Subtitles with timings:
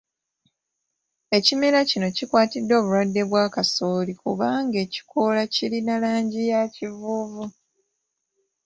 [1.37, 7.45] Ekimera kino kikwatiddwa obulwadde bwa kasooli kubanga ekikoola kirina langi ya kivuuvu